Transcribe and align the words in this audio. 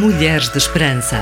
Mulheres 0.00 0.48
de 0.48 0.58
Esperança. 0.58 1.16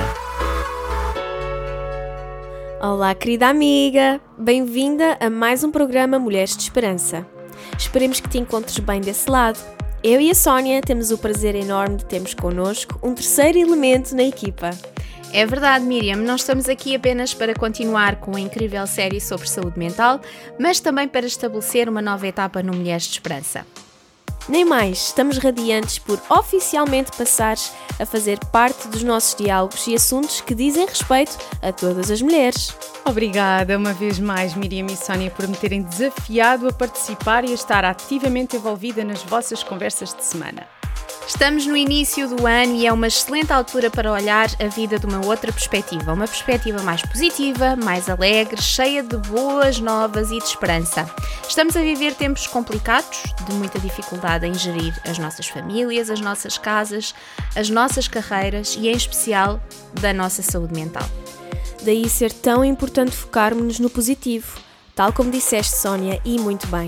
Olá, 2.78 3.14
querida 3.14 3.48
amiga! 3.48 4.20
Bem-vinda 4.36 5.16
a 5.18 5.30
mais 5.30 5.64
um 5.64 5.70
programa 5.70 6.18
Mulheres 6.18 6.54
de 6.54 6.64
Esperança. 6.64 7.26
Esperemos 7.78 8.20
que 8.20 8.28
te 8.28 8.36
encontres 8.36 8.78
bem 8.78 9.00
desse 9.00 9.30
lado. 9.30 9.58
Eu 10.04 10.20
e 10.20 10.30
a 10.30 10.34
Sónia 10.34 10.82
temos 10.82 11.10
o 11.10 11.16
prazer 11.16 11.54
enorme 11.54 11.96
de 11.96 12.04
termos 12.04 12.34
connosco 12.34 12.98
um 13.02 13.14
terceiro 13.14 13.56
elemento 13.56 14.14
na 14.14 14.24
equipa. 14.24 14.68
É 15.32 15.46
verdade, 15.46 15.86
Miriam, 15.86 16.16
não 16.16 16.36
estamos 16.36 16.68
aqui 16.68 16.94
apenas 16.94 17.32
para 17.32 17.54
continuar 17.54 18.16
com 18.16 18.36
a 18.36 18.40
incrível 18.40 18.86
série 18.86 19.22
sobre 19.22 19.48
saúde 19.48 19.78
mental, 19.78 20.20
mas 20.60 20.80
também 20.80 21.08
para 21.08 21.24
estabelecer 21.24 21.88
uma 21.88 22.02
nova 22.02 22.26
etapa 22.26 22.62
no 22.62 22.74
Mulheres 22.74 23.04
de 23.04 23.12
Esperança. 23.12 23.64
Nem 24.48 24.64
mais, 24.64 25.06
estamos 25.06 25.38
radiantes 25.38 25.98
por 25.98 26.20
oficialmente 26.30 27.10
passares 27.16 27.72
a 27.98 28.06
fazer 28.06 28.38
parte 28.46 28.88
dos 28.88 29.02
nossos 29.02 29.34
diálogos 29.34 29.86
e 29.86 29.94
assuntos 29.94 30.40
que 30.40 30.54
dizem 30.54 30.86
respeito 30.86 31.36
a 31.62 31.72
todas 31.72 32.10
as 32.10 32.20
mulheres. 32.20 32.74
Obrigada 33.04 33.76
uma 33.76 33.92
vez 33.92 34.18
mais, 34.18 34.54
Miriam 34.54 34.86
e 34.86 34.96
Sónia, 34.96 35.30
por 35.30 35.46
me 35.46 35.56
terem 35.56 35.82
desafiado 35.82 36.68
a 36.68 36.72
participar 36.72 37.44
e 37.44 37.52
a 37.52 37.54
estar 37.54 37.84
ativamente 37.84 38.56
envolvida 38.56 39.04
nas 39.04 39.22
vossas 39.22 39.62
conversas 39.62 40.12
de 40.14 40.24
semana. 40.24 40.75
Estamos 41.28 41.66
no 41.66 41.76
início 41.76 42.28
do 42.28 42.46
ano 42.46 42.76
e 42.76 42.86
é 42.86 42.92
uma 42.92 43.08
excelente 43.08 43.52
altura 43.52 43.90
para 43.90 44.12
olhar 44.12 44.48
a 44.60 44.68
vida 44.68 44.96
de 44.96 45.06
uma 45.06 45.26
outra 45.26 45.52
perspectiva, 45.52 46.12
uma 46.12 46.26
perspectiva 46.26 46.80
mais 46.82 47.02
positiva, 47.02 47.74
mais 47.74 48.08
alegre, 48.08 48.62
cheia 48.62 49.02
de 49.02 49.16
boas 49.16 49.80
novas 49.80 50.30
e 50.30 50.38
de 50.38 50.44
esperança. 50.44 51.10
Estamos 51.48 51.76
a 51.76 51.80
viver 51.80 52.14
tempos 52.14 52.46
complicados, 52.46 53.24
de 53.44 53.54
muita 53.54 53.76
dificuldade 53.80 54.46
em 54.46 54.54
gerir 54.54 54.94
as 55.04 55.18
nossas 55.18 55.48
famílias, 55.48 56.10
as 56.10 56.20
nossas 56.20 56.58
casas, 56.58 57.12
as 57.56 57.68
nossas 57.68 58.06
carreiras 58.06 58.76
e, 58.78 58.88
em 58.88 58.96
especial, 58.96 59.60
da 60.00 60.12
nossa 60.12 60.42
saúde 60.42 60.74
mental. 60.74 61.08
Daí 61.82 62.08
ser 62.08 62.32
tão 62.32 62.64
importante 62.64 63.16
focarmos-nos 63.16 63.80
no 63.80 63.90
positivo, 63.90 64.60
tal 64.94 65.12
como 65.12 65.32
disseste, 65.32 65.76
Sónia, 65.76 66.20
e 66.24 66.38
muito 66.38 66.68
bem. 66.68 66.86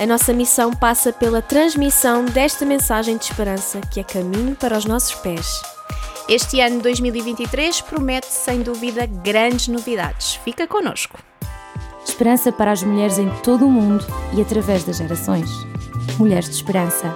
A 0.00 0.06
nossa 0.06 0.32
missão 0.32 0.72
passa 0.72 1.12
pela 1.12 1.42
transmissão 1.42 2.24
desta 2.24 2.64
mensagem 2.64 3.18
de 3.18 3.24
esperança 3.24 3.82
que 3.82 4.00
é 4.00 4.02
caminho 4.02 4.56
para 4.56 4.78
os 4.78 4.86
nossos 4.86 5.14
pés. 5.16 5.60
Este 6.26 6.58
ano 6.58 6.80
2023 6.80 7.82
promete, 7.82 8.28
sem 8.28 8.62
dúvida, 8.62 9.04
grandes 9.04 9.68
novidades. 9.68 10.36
Fica 10.36 10.66
connosco. 10.66 11.18
Esperança 12.02 12.50
para 12.50 12.72
as 12.72 12.82
mulheres 12.82 13.18
em 13.18 13.28
todo 13.42 13.66
o 13.66 13.70
mundo 13.70 14.02
e 14.34 14.40
através 14.40 14.84
das 14.84 14.96
gerações. 14.96 15.50
Mulheres 16.18 16.48
de 16.48 16.54
Esperança. 16.54 17.14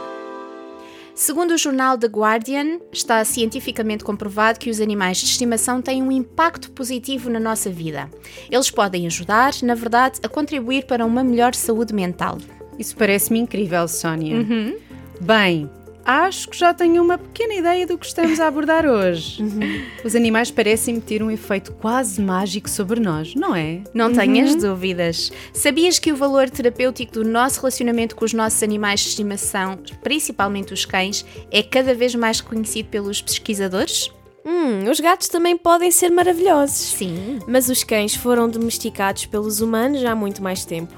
Segundo 1.14 1.52
o 1.52 1.58
jornal 1.58 1.96
The 1.96 2.08
Guardian, 2.08 2.80
está 2.92 3.24
cientificamente 3.24 4.04
comprovado 4.04 4.58
que 4.58 4.68
os 4.68 4.78
animais 4.78 5.16
de 5.16 5.24
estimação 5.24 5.80
têm 5.80 6.02
um 6.02 6.12
impacto 6.12 6.70
positivo 6.72 7.30
na 7.30 7.40
nossa 7.40 7.70
vida. 7.70 8.10
Eles 8.50 8.70
podem 8.70 9.06
ajudar, 9.06 9.54
na 9.62 9.74
verdade, 9.74 10.20
a 10.22 10.28
contribuir 10.28 10.84
para 10.84 11.06
uma 11.06 11.24
melhor 11.24 11.54
saúde 11.54 11.94
mental. 11.94 12.36
Isso 12.78 12.96
parece-me 12.96 13.38
incrível, 13.38 13.86
Sónia. 13.88 14.36
Uhum. 14.36 14.76
Bem, 15.20 15.70
acho 16.04 16.48
que 16.48 16.58
já 16.58 16.74
tenho 16.74 17.02
uma 17.02 17.16
pequena 17.16 17.54
ideia 17.54 17.86
do 17.86 17.96
que 17.96 18.06
estamos 18.06 18.38
a 18.40 18.46
abordar 18.46 18.86
hoje. 18.86 19.42
Uhum. 19.54 19.84
Os 20.04 20.14
animais 20.16 20.50
parecem 20.50 21.00
ter 21.00 21.22
um 21.22 21.30
efeito 21.30 21.72
quase 21.72 22.20
mágico 22.20 22.68
sobre 22.68 22.98
nós, 22.98 23.34
não 23.34 23.54
é? 23.54 23.82
Não 23.92 24.12
tenhas 24.12 24.54
dúvidas. 24.54 25.30
Sabias 25.52 25.98
que 25.98 26.12
o 26.12 26.16
valor 26.16 26.50
terapêutico 26.50 27.12
do 27.12 27.24
nosso 27.24 27.60
relacionamento 27.60 28.16
com 28.16 28.24
os 28.24 28.32
nossos 28.32 28.62
animais 28.62 29.00
de 29.00 29.10
estimação, 29.10 29.78
principalmente 30.02 30.72
os 30.72 30.84
cães, 30.84 31.24
é 31.50 31.62
cada 31.62 31.94
vez 31.94 32.14
mais 32.14 32.40
reconhecido 32.40 32.86
pelos 32.86 33.22
pesquisadores? 33.22 34.10
Hum, 34.44 34.90
os 34.90 35.00
gatos 35.00 35.28
também 35.28 35.56
podem 35.56 35.90
ser 35.90 36.10
maravilhosos. 36.10 36.94
Sim. 36.94 37.38
Mas 37.46 37.68
os 37.68 37.84
cães 37.84 38.14
foram 38.14 38.48
domesticados 38.48 39.26
pelos 39.26 39.60
humanos 39.60 40.04
há 40.04 40.14
muito 40.14 40.42
mais 40.42 40.64
tempo. 40.64 40.92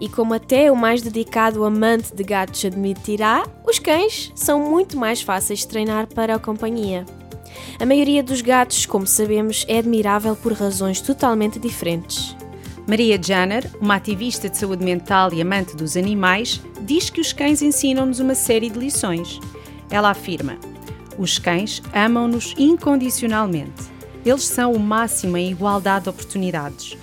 E 0.00 0.08
como 0.08 0.34
até 0.34 0.70
o 0.70 0.76
mais 0.76 1.02
dedicado 1.02 1.64
amante 1.64 2.14
de 2.14 2.22
gatos 2.22 2.64
admitirá, 2.64 3.44
os 3.66 3.78
cães 3.78 4.32
são 4.34 4.70
muito 4.70 4.96
mais 4.96 5.20
fáceis 5.20 5.60
de 5.60 5.68
treinar 5.68 6.06
para 6.06 6.34
a 6.34 6.38
companhia. 6.38 7.04
A 7.80 7.86
maioria 7.86 8.22
dos 8.22 8.40
gatos, 8.40 8.86
como 8.86 9.06
sabemos, 9.06 9.64
é 9.68 9.78
admirável 9.78 10.36
por 10.36 10.52
razões 10.52 11.00
totalmente 11.00 11.58
diferentes. 11.58 12.36
Maria 12.86 13.20
Janner, 13.20 13.68
uma 13.80 13.96
ativista 13.96 14.48
de 14.48 14.56
saúde 14.56 14.84
mental 14.84 15.34
e 15.34 15.42
amante 15.42 15.76
dos 15.76 15.96
animais, 15.96 16.60
diz 16.82 17.10
que 17.10 17.20
os 17.20 17.32
cães 17.32 17.60
ensinam-nos 17.60 18.20
uma 18.20 18.34
série 18.34 18.70
de 18.70 18.78
lições. 18.78 19.40
Ela 19.90 20.10
afirma: 20.10 20.56
os 21.18 21.38
cães 21.38 21.82
amam-nos 21.92 22.54
incondicionalmente. 22.56 23.98
Eles 24.24 24.44
são 24.44 24.72
o 24.72 24.78
máximo 24.78 25.36
em 25.36 25.50
igualdade 25.50 26.04
de 26.04 26.10
oportunidades 26.10 26.96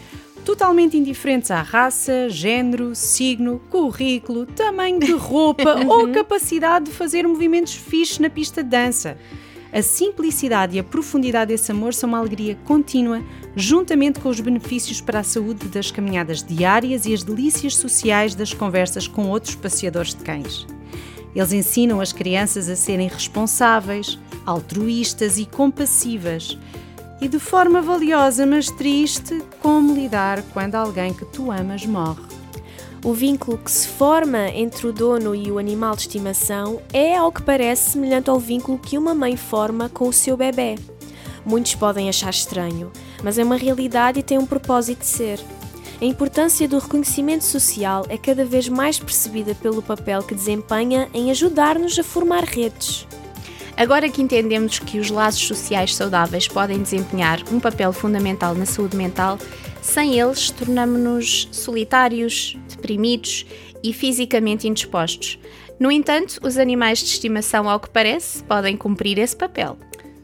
totalmente 0.46 0.96
indiferentes 0.96 1.50
à 1.50 1.62
raça, 1.62 2.30
género, 2.30 2.94
signo, 2.94 3.60
currículo, 3.70 4.46
tamanho 4.46 5.00
de 5.00 5.12
roupa 5.12 5.76
ou 5.90 6.12
capacidade 6.12 6.86
de 6.86 6.92
fazer 6.92 7.28
movimentos 7.28 7.74
fixos 7.74 8.20
na 8.20 8.30
pista 8.30 8.64
de 8.64 8.70
dança. 8.70 9.18
A 9.74 9.82
simplicidade 9.82 10.78
e 10.78 10.80
a 10.80 10.84
profundidade 10.84 11.50
desse 11.50 11.72
amor 11.72 11.94
são 11.94 12.08
uma 12.08 12.20
alegria 12.20 12.56
contínua, 12.64 13.22
juntamente 13.56 14.20
com 14.20 14.30
os 14.30 14.40
benefícios 14.40 15.02
para 15.02 15.20
a 15.20 15.24
saúde 15.24 15.68
das 15.68 15.90
caminhadas 15.90 16.44
diárias 16.44 17.06
e 17.06 17.14
as 17.14 17.24
delícias 17.24 17.76
sociais 17.76 18.36
das 18.36 18.54
conversas 18.54 19.08
com 19.08 19.28
outros 19.28 19.56
passeadores 19.56 20.14
de 20.14 20.24
cães. 20.24 20.66
Eles 21.36 21.52
ensinam 21.52 22.00
as 22.00 22.14
crianças 22.14 22.70
a 22.70 22.76
serem 22.76 23.10
responsáveis, 23.10 24.18
altruístas 24.46 25.38
e 25.38 25.46
compassivas 25.46 26.58
e 27.22 27.28
de 27.28 27.40
forma 27.40 27.82
valiosa, 27.82 28.46
mas 28.46 28.70
triste, 28.70 29.42
como 29.62 29.94
lidar 29.94 30.42
quando 30.54 30.76
alguém 30.76 31.14
que 31.14 31.26
tu 31.26 31.52
amas 31.52 31.86
morre. 31.86 32.24
O 33.04 33.14
vínculo 33.14 33.58
que 33.58 33.70
se 33.70 33.88
forma 33.88 34.50
entre 34.50 34.88
o 34.88 34.92
dono 34.92 35.36
e 35.36 35.52
o 35.52 35.60
animal 35.60 35.96
de 35.96 36.02
estimação 36.02 36.82
é, 36.92 37.16
ao 37.16 37.32
que 37.32 37.42
parece, 37.42 37.92
semelhante 37.92 38.30
ao 38.30 38.40
vínculo 38.40 38.80
que 38.80 38.98
uma 38.98 39.14
mãe 39.14 39.38
forma 39.38 39.90
com 39.90 40.08
o 40.08 40.14
seu 40.14 40.36
bebê. 40.36 40.76
Muitos 41.46 41.76
podem 41.76 42.10
achar 42.10 42.32
estranho, 42.32 42.92
mas 43.24 43.38
é 43.38 43.44
uma 43.44 43.58
realidade 43.58 44.20
e 44.20 44.24
tem 44.24 44.40
um 44.40 44.46
propósito 44.46 45.02
de 45.02 45.06
ser. 45.06 45.40
A 46.02 46.06
importância 46.06 46.68
do 46.68 46.80
reconhecimento 46.80 47.44
social 47.44 48.06
é 48.10 48.18
cada 48.18 48.44
vez 48.44 48.68
mais 48.68 49.00
percebida 49.00 49.56
pelo 49.56 49.82
papel 49.82 50.24
que 50.24 50.36
desempenha 50.36 51.08
em 51.14 51.32
ajudar-nos 51.32 51.98
a 51.98 52.04
formar 52.04 52.44
redes. 52.44 53.08
Agora 53.78 54.08
que 54.08 54.22
entendemos 54.22 54.80
que 54.80 55.00
os 55.00 55.10
laços 55.10 55.46
sociais 55.46 55.94
saudáveis 55.94 56.48
podem 56.48 56.82
desempenhar 56.82 57.42
um 57.52 57.60
papel 57.60 57.92
fundamental 57.92 58.56
na 58.56 58.66
saúde 58.66 58.96
mental, 58.96 59.38
sem 59.82 60.18
eles 60.18 60.50
tornamos-nos 60.50 61.50
solitários, 61.52 62.58
deprimidos 62.70 63.46
e 63.84 63.92
fisicamente 63.92 64.68
indispostos. 64.68 65.38
No 65.78 65.92
entanto, 65.92 66.40
os 66.42 66.58
animais 66.58 67.00
de 67.00 67.06
estimação, 67.06 67.70
ao 67.70 67.80
que 67.80 67.90
parece, 67.90 68.42
podem 68.46 68.78
cumprir 68.78 69.20
esse 69.20 69.36
papel. 69.36 69.78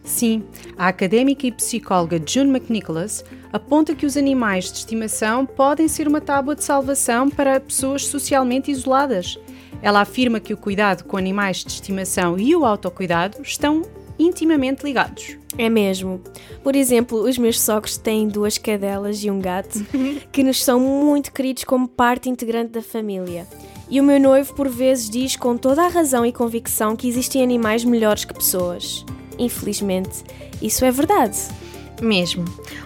Sim, 0.04 0.44
a 0.78 0.88
académica 0.88 1.46
e 1.46 1.52
psicóloga 1.52 2.20
June 2.26 2.50
McNicholas 2.50 3.24
aponta 3.52 3.94
que 3.94 4.06
os 4.06 4.16
animais 4.18 4.72
de 4.72 4.80
estimação 4.80 5.46
podem 5.46 5.88
ser 5.88 6.08
uma 6.08 6.22
tábua 6.22 6.56
de 6.56 6.64
salvação 6.64 7.30
para 7.30 7.60
pessoas 7.60 8.06
socialmente 8.06 8.72
isoladas 8.72 9.38
ela 9.82 10.02
afirma 10.02 10.40
que 10.40 10.54
o 10.54 10.58
cuidado 10.58 11.04
com 11.04 11.18
animais 11.18 11.58
de 11.58 11.72
estimação 11.72 12.38
e 12.38 12.56
o 12.56 12.66
autocuidado 12.66 13.42
estão 13.42 13.84
intimamente 14.18 14.84
ligados. 14.84 15.38
É 15.58 15.70
mesmo. 15.70 16.22
Por 16.64 16.76
exemplo, 16.76 17.22
os 17.22 17.38
meus 17.38 17.60
sogros 17.60 17.98
têm 17.98 18.28
duas 18.28 18.58
cadelas 18.58 19.24
e 19.24 19.30
um 19.30 19.40
gato 19.40 19.84
que 20.32 20.44
nos 20.44 20.64
são 20.64 20.80
muito 20.80 21.32
queridos 21.32 21.64
como 21.64 21.88
parte 21.88 22.30
integrante 22.30 22.72
da 22.72 22.82
família. 22.82 23.46
E 23.90 24.00
o 24.00 24.04
meu 24.04 24.20
noivo, 24.20 24.54
por 24.54 24.70
vezes, 24.70 25.10
diz 25.10 25.36
com 25.36 25.58
toda 25.58 25.84
a 25.84 25.90
razão 25.90 26.26
e 26.26 26.32
convicção 26.32 26.96
que 26.96 27.10
existem 27.10 27.44
animais 27.44 27.84
melhores 27.84 28.24
que 28.24 28.34
pessoas. 28.34 29.06
Infelizmente, 29.38 30.24
isso 30.62 30.86
é 30.86 30.92
verdade. 30.92 31.38
Mesmo. 32.02 32.44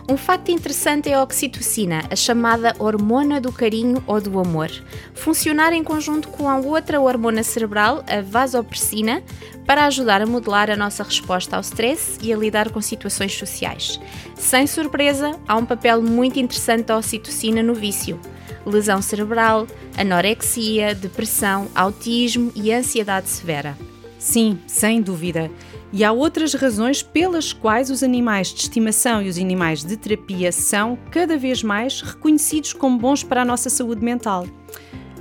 Um 0.10 0.18
facto 0.18 0.52
interessante 0.52 1.10
é 1.10 1.14
a 1.14 1.24
oxitocina, 1.24 2.04
a 2.12 2.16
chamada 2.18 2.76
hormona 2.78 3.40
do 3.40 3.50
carinho 3.50 4.04
ou 4.06 4.20
do 4.20 4.38
amor. 4.38 4.70
Funcionar 5.14 5.72
em 5.72 5.86
conjunto 5.86 6.28
com 6.28 6.50
a 6.50 6.58
outra 6.58 7.00
hormona 7.00 7.42
cerebral, 7.42 8.04
a 8.08 8.22
vasopressina, 8.22 9.24
para 9.66 9.86
ajudar 9.86 10.22
a 10.22 10.26
modelar 10.26 10.70
a 10.70 10.76
nossa 10.76 11.02
resposta 11.02 11.56
ao 11.56 11.62
stress 11.62 12.20
e 12.22 12.34
a 12.34 12.38
lidar 12.38 12.70
com 12.72 12.82
situações 12.82 13.34
sociais. 13.34 14.00
Sem 14.36 14.68
surpresa, 14.68 15.40
há 15.48 15.56
um 15.56 15.66
papel 15.66 16.02
muito 16.02 16.38
interessante 16.38 16.84
da 16.84 16.98
oxitocina 16.98 17.64
no 17.64 17.74
vício. 17.74 18.20
Lesão 18.66 19.02
cerebral, 19.02 19.66
anorexia, 19.98 20.94
depressão, 20.94 21.70
autismo 21.74 22.52
e 22.54 22.74
ansiedade 22.74 23.30
severa. 23.30 23.78
Sim, 24.20 24.60
sem 24.66 25.02
dúvida. 25.02 25.52
E 25.98 26.04
há 26.04 26.12
outras 26.12 26.54
razões 26.54 27.02
pelas 27.02 27.54
quais 27.54 27.90
os 27.90 28.04
animais 28.04 28.50
de 28.50 28.60
estimação 28.60 29.22
e 29.22 29.30
os 29.30 29.38
animais 29.38 29.82
de 29.82 29.96
terapia 29.96 30.52
são 30.52 31.00
cada 31.10 31.38
vez 31.38 31.64
mais 31.64 32.02
reconhecidos 32.02 32.74
como 32.74 32.98
bons 32.98 33.24
para 33.24 33.44
a 33.44 33.46
nossa 33.46 33.70
saúde 33.70 34.04
mental. 34.04 34.46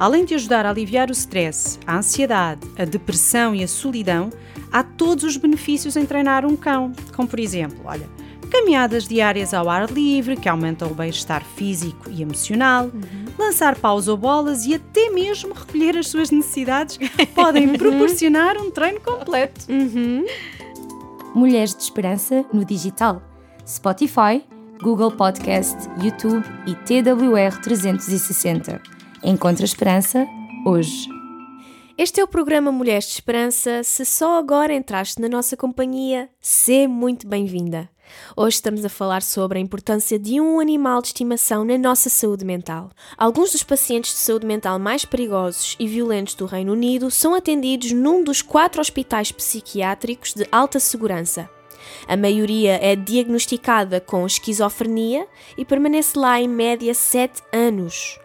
Além 0.01 0.25
de 0.25 0.35
ajudar 0.35 0.67
a 0.67 0.71
aliviar 0.71 1.11
o 1.11 1.13
stress, 1.13 1.79
a 1.87 1.99
ansiedade, 1.99 2.69
a 2.77 2.85
depressão 2.85 3.55
e 3.55 3.63
a 3.63 3.69
solidão, 3.69 4.31
há 4.73 4.83
todos 4.83 5.23
os 5.23 5.37
benefícios 5.37 5.95
em 5.95 6.05
treinar 6.05 6.45
um 6.45 6.57
cão, 6.57 6.91
como 7.15 7.29
por 7.29 7.39
exemplo, 7.39 7.79
olha, 7.85 8.09
caminhadas 8.51 9.07
diárias 9.07 9.55
ao 9.55 9.69
ar 9.69 9.91
livre, 9.91 10.37
que 10.37 10.49
aumentam 10.49 10.89
o 10.91 10.95
bem-estar 10.95 11.45
físico 11.45 12.11
e 12.11 12.23
emocional, 12.23 12.87
uhum. 12.87 13.25
lançar 13.39 13.77
paus 13.77 14.07
ou 14.07 14.17
bolas 14.17 14.65
e 14.67 14.75
até 14.75 15.11
mesmo 15.11 15.55
recolher 15.55 15.97
as 15.97 16.09
suas 16.09 16.33
necessidades 16.33 16.99
podem 17.35 17.77
proporcionar 17.77 18.57
um 18.57 18.73
treino 18.73 19.01
completo. 19.01 19.67
Uhum. 19.69 20.25
Mulheres 21.35 21.75
de 21.75 21.83
Esperança 21.83 22.45
no 22.53 22.65
digital. 22.65 23.21
Spotify, 23.67 24.45
Google 24.81 25.11
Podcast, 25.11 25.77
YouTube 26.01 26.45
e 26.67 26.75
TWR 26.75 27.61
360. 27.61 28.81
Encontre 29.23 29.65
a 29.65 29.67
esperança 29.67 30.27
hoje. 30.65 31.14
Este 31.97 32.21
é 32.21 32.25
o 32.25 32.29
programa 32.29 32.73
Mulheres 32.73 33.05
de 33.05 33.13
Esperança. 33.13 33.85
Se 33.85 34.05
só 34.05 34.37
agora 34.37 34.75
entraste 34.75 35.21
na 35.21 35.29
nossa 35.29 35.57
companhia, 35.57 36.29
seja 36.41 36.89
muito 36.89 37.25
bem-vinda. 37.25 37.89
Hoje 38.37 38.57
estamos 38.57 38.85
a 38.85 38.89
falar 38.89 39.23
sobre 39.23 39.61
a 39.61 39.63
importância 39.63 40.19
de 40.19 40.41
um 40.41 40.59
animal 40.59 41.01
de 41.01 41.09
estimação 41.09 41.65
na 41.65 41.79
nossa 41.79 42.11
saúde 42.11 42.45
mental. 42.45 42.91
Alguns 43.17 43.53
dos 43.53 43.63
pacientes 43.63 44.11
de 44.11 44.19
saúde 44.19 44.45
mental 44.45 44.77
mais 44.81 45.05
perigosos 45.05 45.77
e 45.79 45.87
violentos 45.87 46.35
do 46.35 46.47
Reino 46.47 46.73
Unido 46.73 47.13
são 47.13 47.33
atendidos 47.33 47.93
num 47.93 48.25
dos 48.25 48.43
quatro 48.43 48.81
hospitais 48.81 49.31
psiquiátricos 49.31 50.35
de 50.35 50.49
alta 50.51 50.81
segurança. 50.81 51.49
A 52.09 52.17
maioria 52.17 52.77
é 52.83 52.97
diagnosticada 52.97 54.01
com 54.01 54.27
esquizofrenia 54.27 55.29
e 55.57 55.65
permanece 55.65 56.19
lá 56.19 56.41
em 56.41 56.49
média 56.49 56.93
sete 56.93 57.41
anos. 57.53 58.19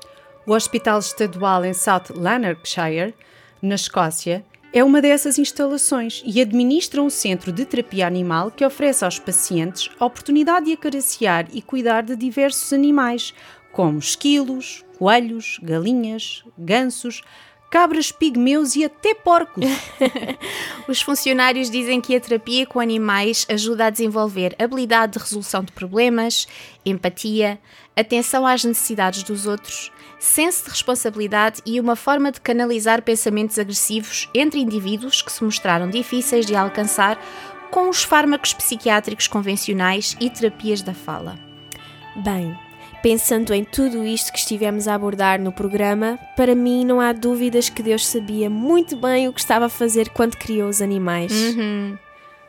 O 0.43 0.53
Hospital 0.53 0.97
Estadual 0.97 1.63
em 1.63 1.73
South 1.73 2.15
Lanarkshire, 2.15 3.13
na 3.61 3.75
Escócia, 3.75 4.45
é 4.71 4.83
uma 4.83 5.01
dessas 5.01 5.39
instalações 5.39 6.21
e 6.25 6.39
administra 6.39 7.01
um 7.01 7.09
centro 7.09 7.51
de 7.51 7.65
terapia 7.65 8.05
animal 8.05 8.51
que 8.51 8.63
oferece 8.63 9.03
aos 9.03 9.17
pacientes 9.17 9.89
a 9.99 10.05
oportunidade 10.05 10.67
de 10.67 10.73
acariciar 10.73 11.47
e 11.51 11.61
cuidar 11.61 12.03
de 12.03 12.15
diversos 12.15 12.71
animais, 12.71 13.33
como 13.71 13.97
esquilos, 13.97 14.85
coelhos, 14.97 15.59
galinhas, 15.63 16.43
gansos, 16.57 17.21
cabras 17.69 18.11
pigmeus 18.11 18.75
e 18.75 18.83
até 18.83 19.13
porcos. 19.13 19.63
Os 20.87 21.01
funcionários 21.01 21.69
dizem 21.69 22.01
que 22.01 22.15
a 22.15 22.19
terapia 22.19 22.65
com 22.65 22.79
animais 22.79 23.45
ajuda 23.49 23.85
a 23.85 23.89
desenvolver 23.89 24.55
habilidade 24.57 25.13
de 25.13 25.19
resolução 25.19 25.63
de 25.63 25.71
problemas, 25.71 26.47
empatia, 26.85 27.59
atenção 27.95 28.45
às 28.45 28.63
necessidades 28.63 29.23
dos 29.23 29.45
outros, 29.45 29.91
senso 30.19 30.63
de 30.63 30.71
responsabilidade 30.71 31.61
e 31.65 31.79
uma 31.79 31.95
forma 31.95 32.31
de 32.31 32.41
canalizar 32.41 33.01
pensamentos 33.01 33.59
agressivos 33.59 34.27
entre 34.33 34.59
indivíduos 34.59 35.21
que 35.21 35.31
se 35.31 35.43
mostraram 35.43 35.89
difíceis 35.89 36.45
de 36.45 36.55
alcançar 36.55 37.19
com 37.69 37.87
os 37.87 38.03
fármacos 38.03 38.53
psiquiátricos 38.53 39.27
convencionais 39.27 40.17
e 40.19 40.29
terapias 40.29 40.81
da 40.81 40.93
fala. 40.93 41.37
Bem, 42.15 42.57
Pensando 43.01 43.53
em 43.53 43.63
tudo 43.63 44.05
isto 44.05 44.31
que 44.33 44.39
estivemos 44.39 44.85
a 44.85 44.93
abordar 44.93 45.39
no 45.39 45.53
programa, 45.53 46.19
para 46.35 46.53
mim 46.53 46.83
não 46.83 46.99
há 46.99 47.13
dúvidas 47.13 47.69
que 47.69 47.81
Deus 47.81 48.05
sabia 48.05 48.49
muito 48.49 48.97
bem 48.97 49.27
o 49.27 49.33
que 49.33 49.39
estava 49.39 49.65
a 49.65 49.69
fazer 49.69 50.09
quando 50.09 50.35
criou 50.35 50.67
os 50.67 50.81
animais. 50.81 51.31
Uhum. 51.31 51.97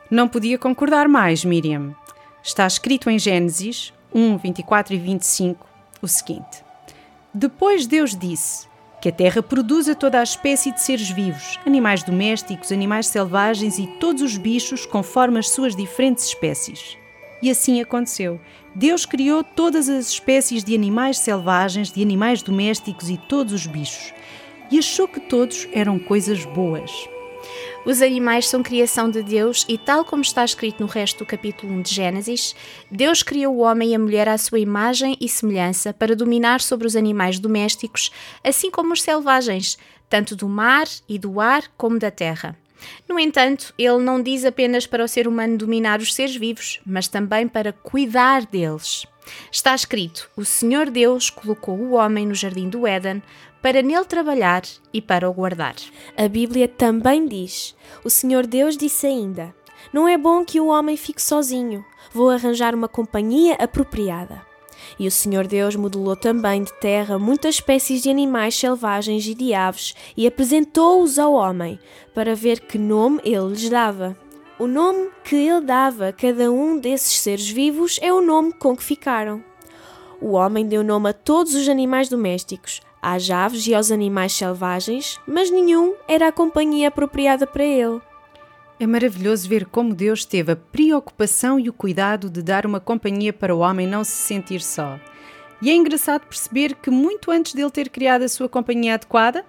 Não 0.09 0.27
podia 0.27 0.57
concordar 0.57 1.07
mais, 1.07 1.45
Miriam. 1.45 1.95
Está 2.43 2.67
escrito 2.67 3.09
em 3.09 3.17
Gênesis 3.17 3.93
1, 4.13 4.37
24 4.39 4.93
e 4.93 4.97
25 4.97 5.65
o 6.01 6.07
seguinte: 6.07 6.65
Depois 7.33 7.87
Deus 7.87 8.13
disse 8.13 8.67
que 9.01 9.07
a 9.07 9.11
terra 9.11 9.41
produza 9.41 9.95
toda 9.95 10.19
a 10.19 10.23
espécie 10.23 10.71
de 10.73 10.81
seres 10.81 11.09
vivos, 11.09 11.57
animais 11.65 12.03
domésticos, 12.03 12.73
animais 12.73 13.07
selvagens 13.07 13.79
e 13.79 13.87
todos 13.87 14.21
os 14.21 14.37
bichos 14.37 14.85
conforme 14.85 15.39
as 15.39 15.49
suas 15.49 15.75
diferentes 15.75 16.25
espécies. 16.25 16.97
E 17.41 17.49
assim 17.49 17.81
aconteceu. 17.81 18.39
Deus 18.75 19.05
criou 19.05 19.43
todas 19.43 19.89
as 19.89 20.09
espécies 20.09 20.63
de 20.63 20.75
animais 20.75 21.17
selvagens, 21.17 21.91
de 21.91 22.01
animais 22.01 22.41
domésticos 22.41 23.09
e 23.09 23.17
todos 23.17 23.53
os 23.53 23.65
bichos. 23.65 24.13
E 24.69 24.77
achou 24.77 25.07
que 25.07 25.19
todos 25.19 25.67
eram 25.73 25.99
coisas 25.99 26.45
boas. 26.45 26.91
Os 27.83 28.01
animais 28.01 28.47
são 28.47 28.61
criação 28.61 29.09
de 29.09 29.23
Deus 29.23 29.65
e, 29.67 29.75
tal 29.75 30.05
como 30.05 30.21
está 30.21 30.45
escrito 30.45 30.81
no 30.81 30.85
resto 30.85 31.19
do 31.19 31.25
capítulo 31.25 31.73
1 31.73 31.81
de 31.81 31.95
Gênesis, 31.95 32.55
Deus 32.91 33.23
criou 33.23 33.55
o 33.55 33.61
homem 33.61 33.89
e 33.89 33.95
a 33.95 33.99
mulher 33.99 34.29
à 34.29 34.37
sua 34.37 34.59
imagem 34.59 35.17
e 35.19 35.27
semelhança 35.27 35.91
para 35.91 36.15
dominar 36.15 36.61
sobre 36.61 36.85
os 36.85 36.95
animais 36.95 37.39
domésticos, 37.39 38.11
assim 38.43 38.69
como 38.69 38.93
os 38.93 39.01
selvagens, 39.01 39.79
tanto 40.07 40.35
do 40.35 40.47
mar 40.47 40.85
e 41.09 41.17
do 41.17 41.39
ar 41.39 41.63
como 41.75 41.97
da 41.97 42.11
terra. 42.11 42.55
No 43.07 43.19
entanto, 43.19 43.73
ele 43.77 43.99
não 43.99 44.21
diz 44.21 44.45
apenas 44.45 44.85
para 44.87 45.03
o 45.03 45.07
ser 45.07 45.27
humano 45.27 45.57
dominar 45.57 45.99
os 45.99 46.13
seres 46.13 46.35
vivos, 46.35 46.79
mas 46.85 47.07
também 47.07 47.47
para 47.47 47.73
cuidar 47.73 48.45
deles. 48.45 49.05
Está 49.51 49.75
escrito: 49.75 50.29
O 50.35 50.43
Senhor 50.43 50.89
Deus 50.89 51.29
colocou 51.29 51.77
o 51.77 51.91
homem 51.91 52.25
no 52.25 52.33
jardim 52.33 52.69
do 52.69 52.87
Éden 52.87 53.21
para 53.61 53.81
nele 53.81 54.05
trabalhar 54.05 54.63
e 54.91 55.01
para 55.01 55.29
o 55.29 55.33
guardar. 55.33 55.75
A 56.17 56.27
Bíblia 56.27 56.67
também 56.67 57.27
diz: 57.27 57.75
O 58.03 58.09
Senhor 58.09 58.47
Deus 58.47 58.75
disse 58.75 59.05
ainda: 59.07 59.53
Não 59.93 60.07
é 60.07 60.17
bom 60.17 60.43
que 60.43 60.59
o 60.59 60.67
homem 60.67 60.97
fique 60.97 61.21
sozinho, 61.21 61.85
vou 62.11 62.29
arranjar 62.29 62.73
uma 62.73 62.87
companhia 62.87 63.55
apropriada. 63.55 64.50
E 64.99 65.07
o 65.07 65.11
Senhor 65.11 65.47
Deus 65.47 65.75
modelou 65.75 66.15
também 66.15 66.63
de 66.63 66.73
terra 66.79 67.17
muitas 67.19 67.55
espécies 67.55 68.01
de 68.01 68.09
animais 68.09 68.55
selvagens 68.55 69.25
e 69.25 69.33
de 69.33 69.53
aves 69.53 69.95
e 70.15 70.27
apresentou-os 70.27 71.17
ao 71.17 71.33
homem, 71.33 71.79
para 72.13 72.35
ver 72.35 72.59
que 72.59 72.77
nome 72.77 73.19
ele 73.23 73.49
lhes 73.49 73.69
dava. 73.69 74.17
O 74.59 74.67
nome 74.67 75.09
que 75.23 75.35
ele 75.35 75.61
dava 75.61 76.09
a 76.09 76.13
cada 76.13 76.51
um 76.51 76.77
desses 76.77 77.19
seres 77.19 77.49
vivos 77.49 77.99
é 78.01 78.13
o 78.13 78.21
nome 78.21 78.53
com 78.53 78.75
que 78.75 78.83
ficaram. 78.83 79.43
O 80.21 80.33
homem 80.33 80.67
deu 80.67 80.83
nome 80.83 81.09
a 81.09 81.13
todos 81.13 81.55
os 81.55 81.67
animais 81.67 82.07
domésticos, 82.07 82.79
às 83.01 83.27
aves 83.31 83.65
e 83.65 83.73
aos 83.73 83.89
animais 83.89 84.33
selvagens, 84.33 85.19
mas 85.25 85.49
nenhum 85.49 85.95
era 86.07 86.27
a 86.27 86.31
companhia 86.31 86.89
apropriada 86.89 87.47
para 87.47 87.63
ele. 87.63 87.99
É 88.81 88.87
maravilhoso 88.87 89.47
ver 89.47 89.67
como 89.67 89.93
Deus 89.93 90.25
teve 90.25 90.53
a 90.53 90.55
preocupação 90.55 91.59
e 91.59 91.69
o 91.69 91.73
cuidado 91.73 92.31
de 92.31 92.41
dar 92.41 92.65
uma 92.65 92.79
companhia 92.79 93.31
para 93.31 93.55
o 93.55 93.59
homem 93.59 93.85
não 93.85 94.03
se 94.03 94.13
sentir 94.13 94.59
só. 94.59 94.99
E 95.61 95.69
é 95.69 95.75
engraçado 95.75 96.25
perceber 96.25 96.73
que, 96.73 96.89
muito 96.89 97.29
antes 97.29 97.53
dele 97.53 97.69
ter 97.69 97.89
criado 97.89 98.23
a 98.23 98.27
sua 98.27 98.49
companhia 98.49 98.95
adequada, 98.95 99.45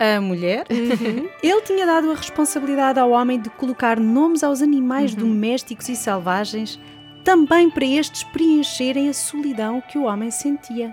a 0.00 0.20
mulher, 0.20 0.66
uhum. 0.68 1.28
ele 1.40 1.60
tinha 1.60 1.86
dado 1.86 2.10
a 2.10 2.16
responsabilidade 2.16 2.98
ao 2.98 3.12
homem 3.12 3.40
de 3.40 3.50
colocar 3.50 4.00
nomes 4.00 4.42
aos 4.42 4.60
animais 4.60 5.12
uhum. 5.12 5.20
domésticos 5.20 5.88
e 5.88 5.94
selvagens, 5.94 6.76
também 7.24 7.70
para 7.70 7.86
estes 7.86 8.24
preencherem 8.24 9.08
a 9.08 9.14
solidão 9.14 9.80
que 9.80 9.96
o 9.96 10.06
homem 10.06 10.32
sentia. 10.32 10.92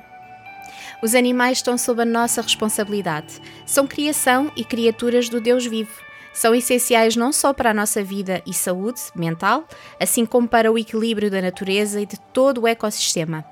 Os 1.01 1.15
animais 1.15 1.57
estão 1.57 1.75
sob 1.75 2.03
a 2.03 2.05
nossa 2.05 2.39
responsabilidade. 2.39 3.41
São 3.65 3.87
criação 3.87 4.51
e 4.55 4.63
criaturas 4.63 5.27
do 5.27 5.41
Deus 5.41 5.65
vivo 5.65 6.07
são 6.33 6.53
essenciais 6.55 7.15
não 7.15 7.31
só 7.31 7.53
para 7.53 7.71
a 7.71 7.73
nossa 7.73 8.03
vida 8.03 8.41
e 8.45 8.53
saúde 8.53 9.01
mental, 9.15 9.67
assim 9.99 10.25
como 10.25 10.47
para 10.47 10.71
o 10.71 10.77
equilíbrio 10.77 11.29
da 11.29 11.41
natureza 11.41 12.01
e 12.01 12.05
de 12.05 12.19
todo 12.33 12.61
o 12.61 12.67
ecossistema. 12.67 13.43